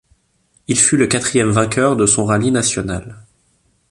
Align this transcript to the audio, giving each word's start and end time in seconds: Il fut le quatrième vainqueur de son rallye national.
Il 0.67 0.79
fut 0.79 0.97
le 0.97 1.05
quatrième 1.05 1.51
vainqueur 1.51 1.95
de 1.95 2.07
son 2.07 2.25
rallye 2.25 2.49
national. 2.49 3.19